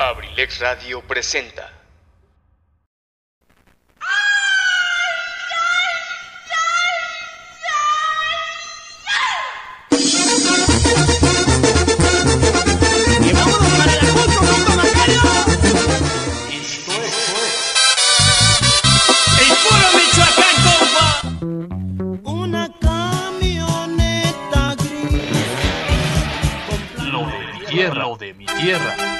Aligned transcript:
Abrilex 0.00 0.60
Radio 0.60 1.02
presenta. 1.02 1.70
Y 13.20 13.32
vámonos 13.34 13.72
para 13.76 13.92
el 13.92 13.98
Acucho, 13.98 14.38
Junto 14.38 14.72
Macario. 14.74 15.20
Esto 16.48 16.92
es 17.04 17.14
el 19.42 19.52
puro 19.60 19.86
Michoacán, 19.98 20.56
compa. 20.64 21.08
Una 22.30 22.64
camioneta 22.80 24.62
gris. 24.76 25.28
Lo 27.12 27.20
de 27.26 27.38
mi 27.52 27.60
tierra, 27.66 28.02
lo 28.02 28.16
de 28.16 28.32
mi 28.32 28.46
tierra. 28.46 29.19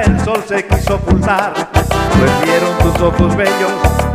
El 0.00 0.18
sol 0.20 0.42
se 0.46 0.66
quiso 0.66 0.96
ocultar. 0.96 1.52
Pues 1.54 2.30
vieron 2.42 2.78
tus 2.78 3.00
ojos 3.00 3.36
bellos 3.36 3.72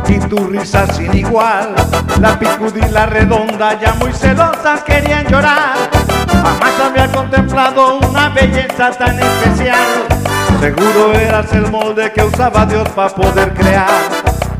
y 0.08 0.18
tu 0.28 0.36
risa 0.48 0.86
sin 0.92 1.14
igual. 1.14 1.74
La 2.20 2.38
picudila 2.38 3.06
redonda 3.06 3.78
ya 3.80 3.94
muy 3.94 4.12
celosas 4.12 4.82
querían 4.84 5.26
llorar. 5.26 5.76
Jamás 6.30 6.80
había 6.84 7.08
contemplado 7.08 7.98
una 7.98 8.28
belleza 8.30 8.90
tan 8.90 9.18
especial. 9.18 10.06
Seguro 10.60 11.14
eras 11.14 11.52
el 11.52 11.70
molde 11.70 12.12
que 12.12 12.24
usaba 12.24 12.66
Dios 12.66 12.88
para 12.90 13.10
poder 13.10 13.54
crear. 13.54 13.88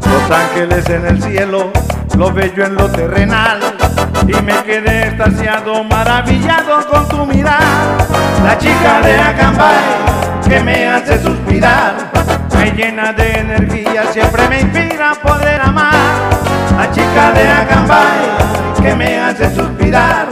Los 0.03 0.31
ángeles 0.31 0.89
en 0.89 1.07
el 1.07 1.23
cielo, 1.23 1.71
lo 2.17 2.33
bello 2.33 2.65
en 2.65 2.75
lo 2.75 2.89
terrenal. 2.91 3.61
Y 4.27 4.43
me 4.43 4.63
quedé 4.65 5.09
extasiado, 5.09 5.85
maravillado 5.85 6.87
con 6.89 7.09
tu 7.09 7.27
mirar. 7.27 7.63
La 8.45 8.57
chica 8.59 9.01
de 9.03 9.19
Acambay 9.19 10.28
que 10.49 10.61
me 10.61 10.87
hace 10.87 11.23
suspirar, 11.23 11.95
me 12.57 12.71
llena 12.71 13.13
de 13.13 13.39
energía, 13.41 14.05
siempre 14.13 14.49
me 14.49 14.61
inspira 14.61 15.13
poder 15.23 15.61
amar. 15.61 15.95
La 16.77 16.91
chica 16.91 17.33
de 17.33 17.49
Acambay 17.49 18.83
que 18.83 18.95
me 18.95 19.19
hace 19.19 19.55
suspirar, 19.55 20.27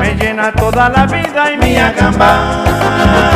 me 0.00 0.14
llena 0.14 0.52
toda 0.52 0.88
la 0.88 1.06
vida 1.06 1.52
y 1.52 1.58
mi 1.58 1.76
Acambay. 1.76 3.33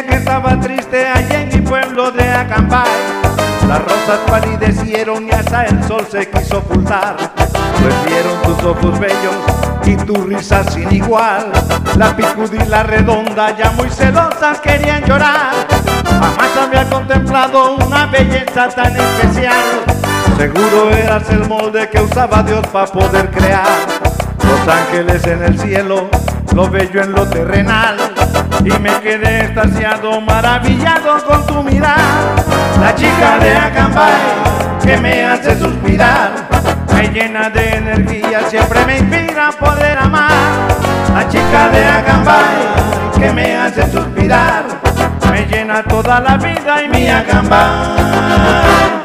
Que 0.00 0.14
estaba 0.14 0.58
triste 0.58 1.06
allá 1.06 1.42
en 1.42 1.48
mi 1.50 1.60
pueblo 1.68 2.10
de 2.12 2.26
Acambay, 2.26 2.88
las 3.68 3.84
rosas 3.84 4.20
palidecieron 4.26 5.26
y 5.28 5.30
hasta 5.30 5.66
el 5.66 5.84
sol 5.84 6.06
se 6.10 6.30
quiso 6.30 6.58
ocultar. 6.58 7.14
Pues 7.36 7.94
vieron 8.06 8.40
tus 8.42 8.64
ojos 8.64 8.98
bellos 8.98 9.34
y 9.84 9.96
tu 9.96 10.14
risa 10.14 10.64
sin 10.70 10.90
igual. 10.90 11.52
La 11.98 12.16
picudila 12.16 12.84
redonda 12.84 13.54
ya 13.54 13.70
muy 13.72 13.90
celosas 13.90 14.60
querían 14.60 15.04
llorar. 15.04 15.52
Jamás 16.08 16.56
había 16.56 16.88
contemplado 16.88 17.76
una 17.76 18.06
belleza 18.06 18.68
tan 18.68 18.96
especial. 18.96 19.84
Seguro 20.38 20.90
eras 20.90 21.28
el 21.28 21.46
molde 21.46 21.90
que 21.90 22.00
usaba 22.00 22.42
Dios 22.42 22.66
para 22.68 22.86
poder 22.86 23.30
crear. 23.30 23.66
Los 24.42 24.74
ángeles 24.74 25.26
en 25.26 25.42
el 25.42 25.58
cielo, 25.58 26.08
lo 26.54 26.68
bello 26.68 27.02
en 27.02 27.12
lo 27.12 27.26
terrenal. 27.28 27.96
Y 28.64 28.70
me 28.78 29.00
quedé 29.00 29.46
extasiado, 29.46 30.20
maravillado 30.20 31.24
con 31.24 31.46
tu 31.46 31.62
mirar. 31.62 31.98
La 32.80 32.94
chica 32.94 33.38
de 33.38 33.56
Acambay 33.56 34.12
que 34.82 34.96
me 34.98 35.24
hace 35.24 35.58
suspirar, 35.58 36.30
me 36.94 37.08
llena 37.08 37.48
de 37.50 37.76
energía, 37.76 38.40
siempre 38.48 38.84
me 38.84 38.98
inspira 38.98 39.50
poder 39.52 39.98
amar. 39.98 40.30
La 41.14 41.28
chica 41.28 41.68
de 41.68 41.84
Acambay 41.84 43.18
que 43.18 43.32
me 43.32 43.56
hace 43.56 43.90
suspirar, 43.90 44.64
me 45.30 45.46
llena 45.46 45.82
toda 45.84 46.20
la 46.20 46.36
vida 46.36 46.82
y 46.82 46.88
mi 46.88 47.08
Acambay. 47.08 49.01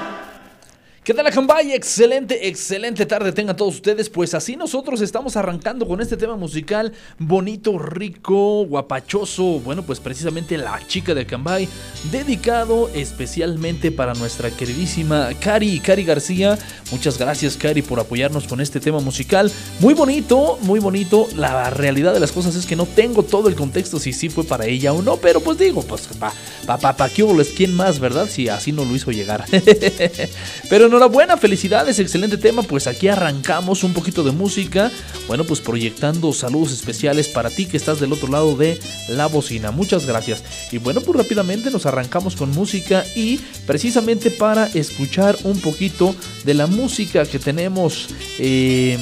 ¿Qué 1.07 1.13
tal, 1.13 1.25
Acambay? 1.25 1.71
Excelente, 1.71 2.49
excelente 2.49 3.05
tarde 3.05 3.31
tengan 3.31 3.55
todos 3.55 3.75
ustedes. 3.75 4.09
Pues 4.09 4.33
así 4.33 4.57
nosotros 4.57 4.99
estamos 4.99 5.37
arrancando 5.37 5.87
con 5.87 6.01
este 6.01 6.17
tema 6.17 6.35
musical 6.35 6.91
bonito, 7.17 7.79
rico, 7.79 8.65
guapachoso. 8.65 9.61
Bueno, 9.61 9.83
pues 9.83 10.01
precisamente 10.01 10.57
la 10.57 10.85
chica 10.85 11.15
de 11.15 11.21
Acambay, 11.21 11.69
dedicado 12.11 12.89
especialmente 12.93 13.89
para 13.89 14.15
nuestra 14.15 14.51
queridísima 14.51 15.29
Cari, 15.39 15.79
Cari 15.79 16.03
García. 16.03 16.59
Muchas 16.91 17.17
gracias, 17.17 17.55
Cari, 17.55 17.83
por 17.83 18.01
apoyarnos 18.01 18.45
con 18.45 18.59
este 18.59 18.81
tema 18.81 18.99
musical. 18.99 19.49
Muy 19.79 19.93
bonito, 19.93 20.59
muy 20.63 20.81
bonito. 20.81 21.29
La 21.37 21.69
realidad 21.69 22.13
de 22.13 22.19
las 22.19 22.33
cosas 22.33 22.53
es 22.57 22.65
que 22.65 22.75
no 22.75 22.85
tengo 22.85 23.23
todo 23.23 23.47
el 23.47 23.55
contexto 23.55 23.97
si 23.97 24.11
sí 24.11 24.27
fue 24.27 24.43
para 24.43 24.65
ella 24.65 24.91
o 24.91 25.01
no, 25.01 25.15
pero 25.15 25.39
pues 25.39 25.57
digo, 25.57 25.83
pues 25.83 26.01
pa, 26.19 26.33
pa, 26.65 26.77
pa, 26.77 26.97
pa. 26.97 27.07
¿Quién 27.07 27.73
más, 27.73 27.97
verdad? 28.01 28.27
Si 28.29 28.49
así 28.49 28.73
no 28.73 28.83
lo 28.83 28.93
hizo 28.93 29.13
llegar. 29.13 29.45
pero 30.69 30.89
no 30.89 30.96
enhorabuena, 30.97 31.37
felicidades, 31.37 31.99
excelente 31.99 32.37
tema. 32.37 32.63
Pues 32.63 32.87
aquí 32.87 33.07
arrancamos 33.07 33.83
un 33.83 33.93
poquito 33.93 34.23
de 34.23 34.31
música. 34.31 34.91
Bueno, 35.27 35.43
pues 35.43 35.61
proyectando 35.61 36.33
saludos 36.33 36.71
especiales 36.71 37.27
para 37.27 37.51
ti 37.51 37.67
que 37.67 37.77
estás 37.77 37.99
del 37.99 38.13
otro 38.13 38.29
lado 38.29 38.55
de 38.55 38.79
la 39.09 39.27
bocina. 39.27 39.69
Muchas 39.69 40.07
gracias. 40.07 40.43
Y 40.71 40.79
bueno, 40.79 41.01
pues 41.01 41.15
rápidamente 41.15 41.69
nos 41.69 41.85
arrancamos 41.85 42.35
con 42.35 42.49
música 42.49 43.05
y 43.15 43.37
precisamente 43.67 44.31
para 44.31 44.65
escuchar 44.65 45.37
un 45.43 45.61
poquito 45.61 46.15
de 46.45 46.55
la 46.55 46.65
música 46.65 47.25
que 47.25 47.37
tenemos. 47.37 48.07
Eh, 48.39 48.97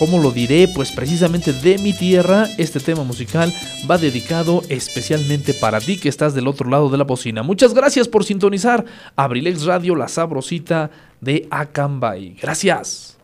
¿Cómo 0.00 0.18
lo 0.18 0.30
diré? 0.30 0.66
Pues 0.66 0.92
precisamente 0.92 1.52
de 1.52 1.76
mi 1.76 1.92
tierra, 1.92 2.48
este 2.56 2.80
tema 2.80 3.04
musical 3.04 3.52
va 3.88 3.98
dedicado 3.98 4.62
especialmente 4.70 5.52
para 5.52 5.78
ti 5.78 5.98
que 5.98 6.08
estás 6.08 6.32
del 6.32 6.48
otro 6.48 6.70
lado 6.70 6.88
de 6.88 6.96
la 6.96 7.04
bocina. 7.04 7.42
Muchas 7.42 7.74
gracias 7.74 8.08
por 8.08 8.24
sintonizar 8.24 8.86
Abrilex 9.14 9.66
Radio, 9.66 9.94
la 9.94 10.08
sabrosita 10.08 10.90
de 11.20 11.46
Acambay. 11.50 12.34
Gracias. 12.40 13.19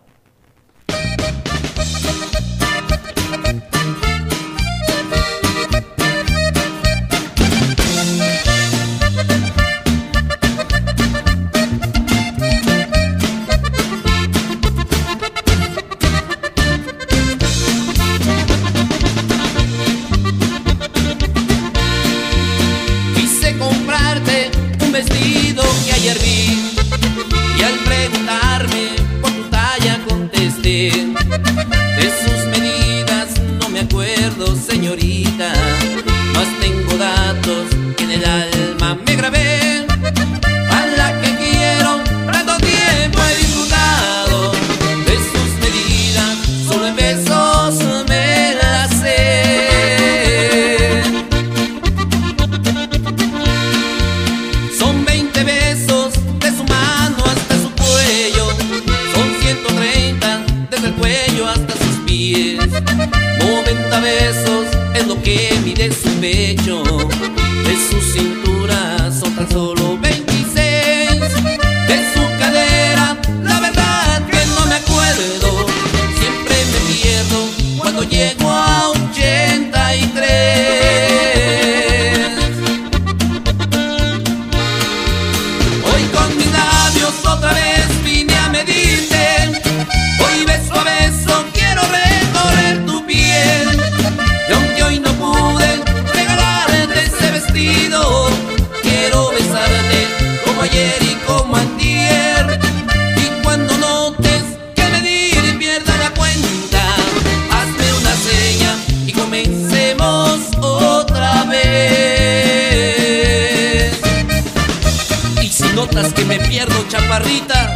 Notas 115.96 116.12
que 116.12 116.24
me 116.24 116.38
pierdo, 116.40 116.74
chaparrita. 116.88 117.74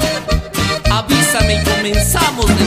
Avísame 0.90 1.55
y 1.55 1.64
comenzamos 1.64 2.60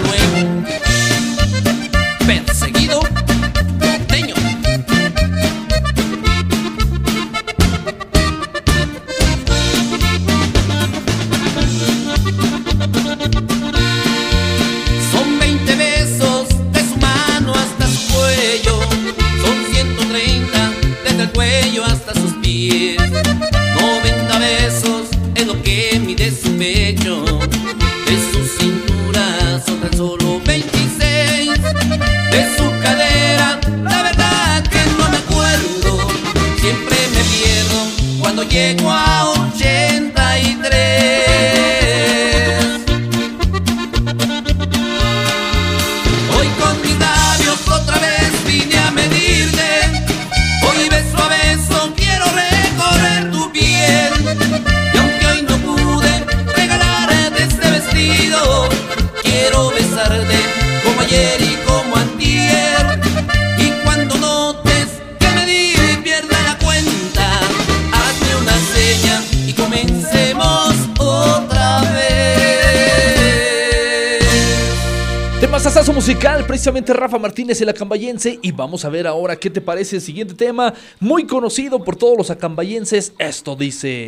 Temazazazo 75.74 75.94
musical, 75.94 76.46
precisamente 76.46 76.94
Rafa 76.94 77.18
Martínez, 77.18 77.60
el 77.60 77.70
acambayense. 77.70 78.38
Y 78.44 78.52
vamos 78.52 78.86
a 78.86 78.90
ver 78.90 79.08
ahora 79.08 79.38
qué 79.38 79.50
te 79.50 79.60
parece 79.60 79.96
el 79.96 80.04
siguiente 80.04 80.36
tema, 80.36 80.72
muy 81.00 81.26
conocido 81.26 81.84
por 81.84 81.96
todos 81.96 82.16
los 82.16 82.30
acambayenses. 82.30 83.14
Esto 83.18 83.56
dice. 83.56 84.08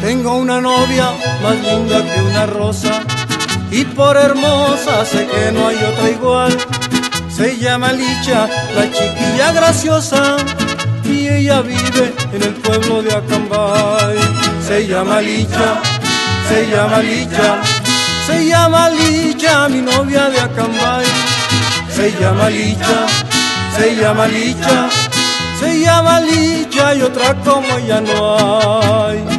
Tengo 0.00 0.38
una 0.38 0.62
novia 0.62 1.12
más 1.42 1.56
linda 1.56 2.14
que 2.14 2.22
una 2.22 2.46
rosa 2.46 3.02
y 3.70 3.84
por 3.84 4.16
hermosa 4.16 5.04
sé 5.04 5.26
que 5.26 5.52
no 5.52 5.68
hay 5.68 5.76
otra 5.76 6.08
igual. 6.08 6.87
Se 7.38 7.56
llama 7.56 7.92
Licha, 7.92 8.48
la 8.74 8.90
chiquilla 8.90 9.52
graciosa 9.52 10.38
y 11.04 11.28
ella 11.28 11.62
vive 11.62 12.12
en 12.32 12.42
el 12.42 12.54
pueblo 12.54 13.00
de 13.00 13.14
Acambay. 13.14 14.16
Se 14.66 14.88
llama 14.88 15.20
Licha, 15.20 15.80
se 16.48 16.66
llama 16.66 16.98
Licha, 16.98 17.62
se 18.26 18.44
llama 18.44 18.90
Licha, 18.90 19.68
mi 19.68 19.80
novia 19.80 20.28
de 20.30 20.40
Acambay. 20.40 21.06
Se 21.94 22.10
llama 22.20 22.50
Licha, 22.50 23.06
se 23.76 23.94
llama 23.94 24.26
Licha, 24.26 24.88
se 25.60 25.78
llama 25.78 26.20
Licha 26.20 26.94
y 26.96 27.02
otra 27.02 27.34
como 27.44 27.78
ella 27.78 28.00
no 28.00 29.06
hay. 29.06 29.37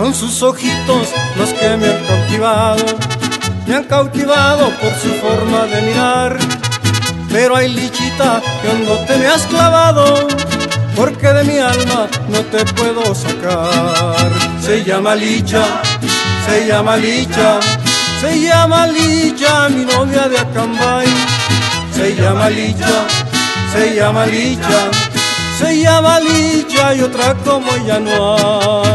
Son 0.00 0.14
sus 0.14 0.42
ojitos 0.42 1.08
los 1.36 1.50
que 1.50 1.76
me 1.76 1.88
han 1.88 2.04
cautivado, 2.06 2.84
me 3.66 3.74
han 3.74 3.84
cautivado 3.84 4.70
por 4.80 4.94
su 4.94 5.10
forma 5.20 5.66
de 5.66 5.82
mirar. 5.82 6.38
Pero 7.30 7.54
hay 7.54 7.68
lichita 7.68 8.40
que 8.62 8.68
hondo 8.70 8.96
te 9.06 9.18
me 9.18 9.26
has 9.26 9.42
clavado, 9.42 10.26
porque 10.96 11.26
de 11.28 11.44
mi 11.44 11.58
alma 11.58 12.08
no 12.30 12.38
te 12.46 12.64
puedo 12.72 13.14
sacar. 13.14 14.30
Se 14.62 14.82
llama 14.84 15.14
Licha, 15.14 15.66
se 16.46 16.66
llama 16.66 16.96
Licha, 16.96 17.60
se 18.22 18.40
llama 18.40 18.86
Licha, 18.86 19.68
mi 19.68 19.84
novia 19.84 20.28
de 20.30 20.38
Acambay. 20.38 21.08
Se 21.94 22.14
llama 22.14 22.48
Licha, 22.48 23.04
se 23.74 23.96
llama 23.96 24.24
Licha, 24.24 24.90
se 25.58 25.82
llama 25.82 26.20
Licha 26.20 26.94
y 26.94 27.02
otra 27.02 27.34
como 27.44 27.70
ella 27.74 28.00
no 28.00 28.36
hay. 28.38 28.89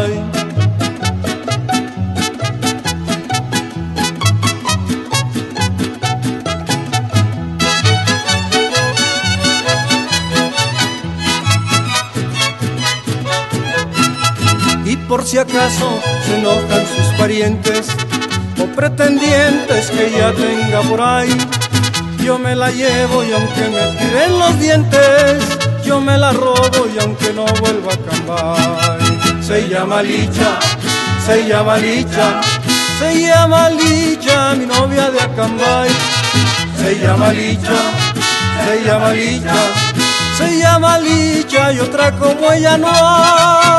Si 15.25 15.38
acaso 15.39 16.00
se 16.24 16.38
enojan 16.38 16.86
sus 16.86 17.08
parientes 17.17 17.88
o 18.62 18.65
pretendientes 18.75 19.89
que 19.89 20.08
ella 20.08 20.32
tenga 20.34 20.82
por 20.82 21.01
ahí, 21.01 21.36
yo 22.24 22.38
me 22.38 22.55
la 22.55 22.70
llevo 22.70 23.24
y 23.24 23.34
aunque 23.34 23.62
me 23.70 23.98
tiren 23.98 24.38
los 24.38 24.60
dientes, 24.60 25.44
yo 25.84 26.00
me 26.00 26.15
la 26.20 26.32
robo 26.32 26.86
y 26.94 27.00
aunque 27.00 27.34
no 27.34 27.46
vuelva 27.60 27.94
a 27.94 27.98
cambiar. 27.98 29.00
Se 29.41 29.67
llama 29.67 30.03
Licha, 30.03 30.60
se 31.25 31.48
llama 31.48 31.77
Licha, 31.77 32.41
se 33.00 33.22
llama 33.22 33.72
Licha, 33.72 34.53
mi 34.53 34.67
novia 34.67 35.10
de 35.10 35.22
Acambay. 35.22 35.89
Se 36.77 37.00
llama 37.00 37.34
Licha, 37.34 37.79
se 38.67 38.84
llama 38.86 39.12
Licha, 39.12 39.55
se 40.38 40.60
llama 40.60 41.00
Licha 41.00 41.74
y 41.74 41.79
otra 41.79 42.12
como 42.12 42.51
ella 42.51 42.77
no 42.77 42.91
hay. 42.91 43.75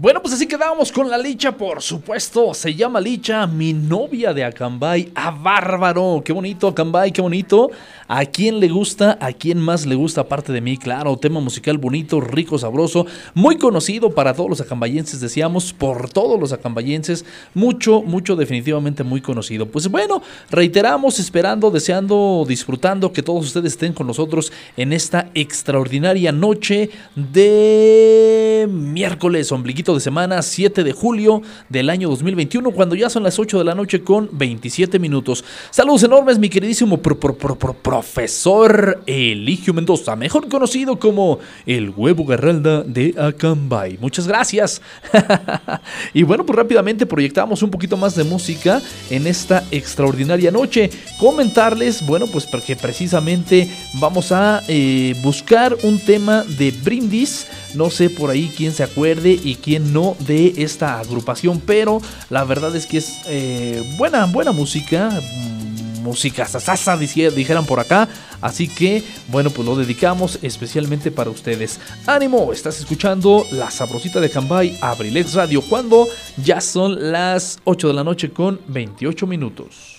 Bueno, 0.00 0.22
pues 0.22 0.32
así 0.34 0.46
quedábamos 0.46 0.92
con 0.92 1.10
la 1.10 1.18
Licha, 1.18 1.50
por 1.50 1.82
supuesto. 1.82 2.54
Se 2.54 2.72
llama 2.72 3.00
Licha, 3.00 3.48
mi 3.48 3.72
novia 3.72 4.32
de 4.32 4.44
Acambay. 4.44 5.10
¡Ah, 5.12 5.32
bárbaro! 5.32 6.22
¡Qué 6.24 6.32
bonito, 6.32 6.68
Acambay! 6.68 7.10
¡Qué 7.10 7.20
bonito! 7.20 7.68
¿A 8.06 8.24
quién 8.24 8.60
le 8.60 8.68
gusta? 8.68 9.18
¿A 9.20 9.32
quién 9.32 9.58
más 9.58 9.86
le 9.86 9.96
gusta 9.96 10.20
aparte 10.20 10.52
de 10.52 10.60
mí? 10.60 10.78
Claro, 10.78 11.16
tema 11.16 11.40
musical 11.40 11.78
bonito, 11.78 12.20
rico, 12.20 12.58
sabroso. 12.58 13.06
Muy 13.34 13.58
conocido 13.58 14.10
para 14.10 14.34
todos 14.34 14.48
los 14.48 14.60
acambayenses, 14.60 15.20
decíamos, 15.20 15.72
por 15.72 16.08
todos 16.10 16.38
los 16.38 16.52
acambayenses. 16.52 17.24
Mucho, 17.54 18.00
mucho, 18.00 18.36
definitivamente 18.36 19.02
muy 19.02 19.20
conocido. 19.20 19.66
Pues 19.66 19.88
bueno, 19.88 20.22
reiteramos, 20.48 21.18
esperando, 21.18 21.72
deseando, 21.72 22.44
disfrutando 22.46 23.12
que 23.12 23.24
todos 23.24 23.46
ustedes 23.46 23.72
estén 23.72 23.92
con 23.92 24.06
nosotros 24.06 24.52
en 24.76 24.92
esta 24.92 25.28
extraordinaria 25.34 26.30
noche 26.30 26.88
de 27.16 28.68
miércoles, 28.70 29.50
ombliguito 29.50 29.87
de 29.94 30.00
semana, 30.00 30.42
7 30.42 30.84
de 30.84 30.92
julio 30.92 31.42
del 31.68 31.90
año 31.90 32.08
2021, 32.08 32.70
cuando 32.72 32.94
ya 32.94 33.08
son 33.10 33.22
las 33.22 33.38
8 33.38 33.58
de 33.58 33.64
la 33.64 33.74
noche 33.74 34.02
con 34.02 34.28
27 34.32 34.98
minutos. 34.98 35.44
Saludos 35.70 36.02
enormes, 36.02 36.38
mi 36.38 36.48
queridísimo 36.48 36.98
pro- 36.98 37.18
pro- 37.18 37.36
pro- 37.36 37.56
pro- 37.58 37.74
profesor 37.74 39.02
Eligio 39.06 39.72
Mendoza, 39.74 40.16
mejor 40.16 40.48
conocido 40.48 40.98
como 40.98 41.38
el 41.66 41.90
huevo 41.90 42.24
garralda 42.24 42.82
de 42.82 43.14
Acambay. 43.18 43.98
Muchas 44.00 44.26
gracias. 44.26 44.80
y 46.14 46.22
bueno, 46.22 46.44
pues 46.44 46.56
rápidamente 46.56 47.06
proyectamos 47.06 47.62
un 47.62 47.70
poquito 47.70 47.96
más 47.96 48.14
de 48.14 48.24
música 48.24 48.80
en 49.10 49.26
esta 49.26 49.64
extraordinaria 49.70 50.50
noche. 50.50 50.90
Comentarles, 51.18 52.06
bueno, 52.06 52.26
pues 52.26 52.46
porque 52.46 52.76
precisamente 52.76 53.68
vamos 53.94 54.32
a 54.32 54.62
eh, 54.68 55.14
buscar 55.22 55.76
un 55.82 55.98
tema 55.98 56.44
de 56.44 56.70
brindis. 56.70 57.46
No 57.74 57.90
sé 57.90 58.08
por 58.08 58.30
ahí 58.30 58.50
quién 58.56 58.72
se 58.72 58.82
acuerde 58.82 59.38
y 59.44 59.54
quién 59.56 59.77
no 59.78 60.16
de 60.20 60.54
esta 60.58 61.00
agrupación, 61.00 61.60
pero 61.64 62.00
la 62.30 62.44
verdad 62.44 62.74
es 62.76 62.86
que 62.86 62.98
es 62.98 63.20
eh, 63.26 63.82
buena, 63.98 64.26
buena 64.26 64.52
música. 64.52 65.10
mm, 65.10 65.68
música 66.08 66.46
sasasa, 66.46 66.96
dijeran 66.96 67.66
por 67.66 67.80
acá. 67.80 68.08
Así 68.40 68.68
que, 68.68 69.02
bueno, 69.28 69.50
pues 69.50 69.66
lo 69.66 69.76
dedicamos 69.76 70.38
especialmente 70.42 71.10
para 71.10 71.30
ustedes. 71.30 71.78
Ánimo, 72.06 72.52
estás 72.52 72.78
escuchando 72.78 73.44
La 73.52 73.70
Sabrosita 73.70 74.20
de 74.20 74.30
Cambay, 74.30 74.78
Abrilex 74.80 75.34
Radio, 75.34 75.60
cuando 75.62 76.06
ya 76.42 76.60
son 76.60 77.12
las 77.12 77.58
8 77.64 77.88
de 77.88 77.94
la 77.94 78.04
noche 78.04 78.30
con 78.30 78.60
28 78.68 79.26
minutos. 79.26 79.97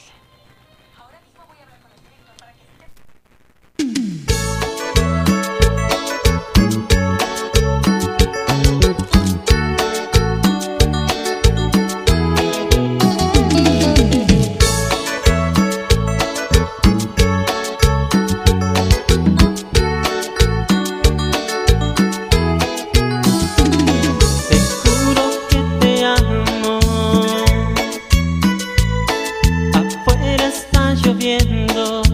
lloviendo. 31.03 32.09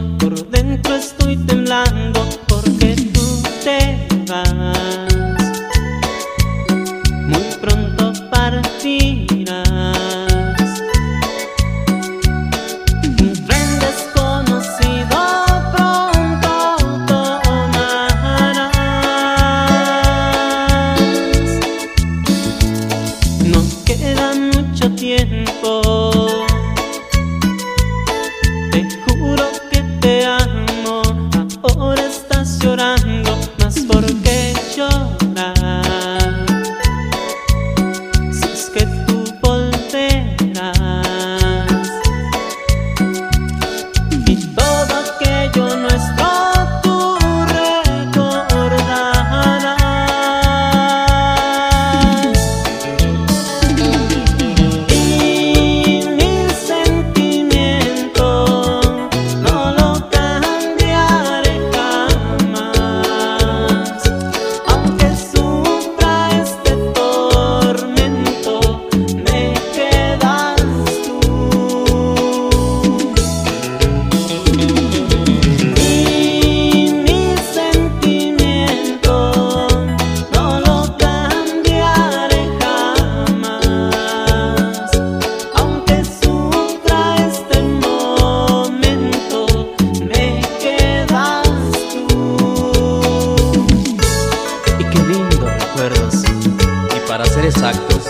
Actos 97.63 98.03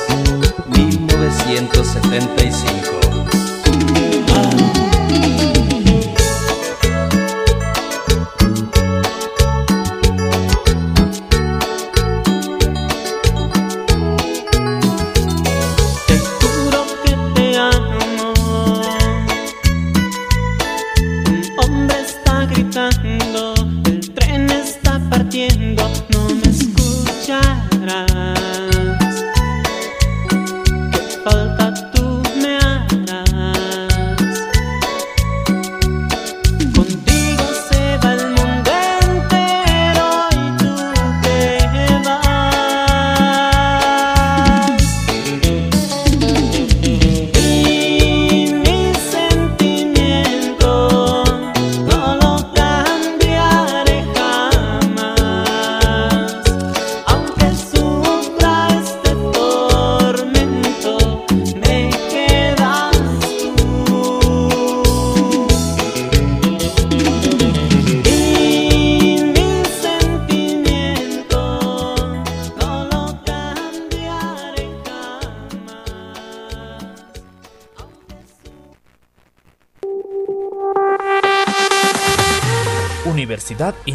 mil 0.68 1.08
novecientos 1.08 1.88
setenta 1.88 2.44
y 2.44 2.52
cinco. 2.52 3.00
Te 16.06 16.20
juro 16.20 16.86
que 17.06 17.16
te 17.34 17.58
amo. 17.58 18.34
Un 21.30 21.42
hombre 21.64 21.98
está 22.02 22.46
gritando, 22.46 23.54
el 23.86 24.14
tren 24.14 24.50
está 24.50 25.00
partiendo, 25.10 25.90
no 26.10 26.28
me 26.36 26.50
escuchará. 26.50 28.35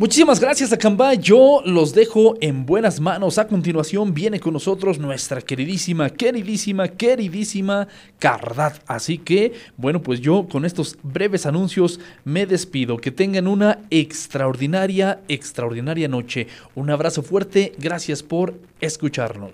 Muchísimas 0.00 0.40
gracias 0.40 0.72
Acambay, 0.72 1.18
yo 1.18 1.60
los 1.66 1.92
dejo 1.92 2.34
en 2.40 2.64
buenas 2.64 3.00
manos. 3.00 3.36
A 3.36 3.46
continuación 3.46 4.14
viene 4.14 4.40
con 4.40 4.54
nosotros 4.54 4.98
nuestra 4.98 5.42
queridísima, 5.42 6.08
queridísima, 6.08 6.88
queridísima 6.88 7.86
Cardat. 8.18 8.78
Así 8.86 9.18
que, 9.18 9.52
bueno, 9.76 10.00
pues 10.00 10.22
yo 10.22 10.48
con 10.50 10.64
estos 10.64 10.96
breves 11.02 11.44
anuncios 11.44 12.00
me 12.24 12.46
despido. 12.46 12.96
Que 12.96 13.10
tengan 13.10 13.46
una 13.46 13.80
extraordinaria, 13.90 15.20
extraordinaria 15.28 16.08
noche. 16.08 16.46
Un 16.74 16.88
abrazo 16.88 17.22
fuerte, 17.22 17.74
gracias 17.76 18.22
por 18.22 18.54
escucharnos. 18.80 19.48